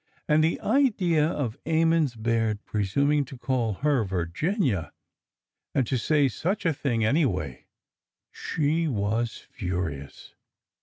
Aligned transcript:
And 0.27 0.43
the 0.43 0.59
idea 0.61 1.27
of 1.27 1.59
Emmons 1.63 2.15
Baird 2.15 2.65
presuming 2.65 3.23
to 3.25 3.37
call 3.37 3.73
her 3.85 4.03
Virginia/' 4.03 4.89
and 5.75 5.85
to 5.85 5.95
say 5.99 6.27
such 6.27 6.65
a 6.65 6.73
thing, 6.73 7.05
anyway! 7.05 7.67
She 8.31 8.87
was 8.87 9.45
furious. 9.51 10.33